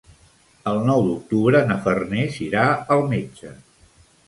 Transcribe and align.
El 0.71 0.79
nou 0.87 1.03
d'octubre 1.07 1.61
na 1.69 1.77
Farners 1.85 2.41
irà 2.49 2.65
al 2.99 3.07
metge. 3.15 3.55